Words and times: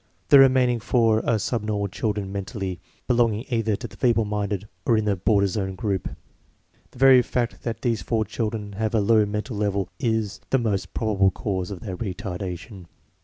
The 0.29 0.39
remaining 0.39 0.79
four 0.79 1.23
are 1.29 1.37
sub 1.37 1.61
normal 1.61 1.87
children 1.87 2.31
mentally, 2.31 2.79
belonging 3.05 3.45
either 3.51 3.73
in 3.73 3.77
the 3.81 3.95
feeble 3.95 4.25
minded 4.25 4.67
or 4.83 4.97
in 4.97 5.05
the 5.05 5.15
border 5.15 5.45
zone 5.45 5.75
group. 5.75 6.09
The 6.89 6.97
very 6.97 7.21
fact 7.21 7.61
that 7.61 7.83
these 7.83 8.01
four 8.01 8.25
children 8.25 8.71
have 8.71 8.95
a 8.95 8.99
low 8.99 9.27
mental 9.27 9.57
level 9.57 9.89
is 9.99 10.41
the 10.49 10.57
most 10.57 10.95
prob 10.95 11.17
able 11.17 11.29
cause 11.29 11.69
of 11.69 11.81
their 11.81 11.97
retardation." 11.97 12.87